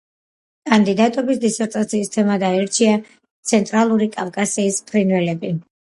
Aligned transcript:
კანდიდატობის 0.71 1.41
დისერტაციის 1.43 2.11
თემად 2.17 2.47
აირჩია 2.49 2.97
„ცენტრალური 3.53 4.13
კავკასიის 4.21 4.85
ფრინველები“. 4.93 5.59